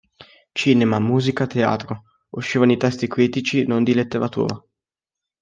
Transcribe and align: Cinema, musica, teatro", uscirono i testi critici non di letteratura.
Cinema, 0.51 0.99
musica, 0.99 1.45
teatro", 1.45 2.05
uscirono 2.29 2.71
i 2.71 2.77
testi 2.77 3.05
critici 3.07 3.67
non 3.67 3.83
di 3.83 3.93
letteratura. 3.93 4.59